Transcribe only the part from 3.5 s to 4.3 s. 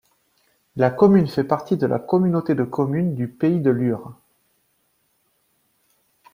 de Lure.